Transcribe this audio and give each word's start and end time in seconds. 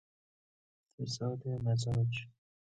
فساد 0.97 1.47
مزاج 1.47 2.27